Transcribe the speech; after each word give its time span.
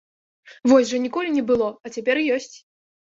Вось 0.71 0.87
жа 0.93 1.01
ніколі 1.05 1.35
не 1.37 1.43
было, 1.53 1.67
а 1.85 1.93
цяпер 1.97 2.25
ёсць! 2.39 2.53